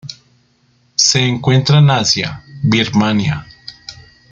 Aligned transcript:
Se 0.95 1.19
encuentran 1.23 1.83
en 1.83 1.89
Asia: 1.91 2.43
Birmania. 2.63 3.45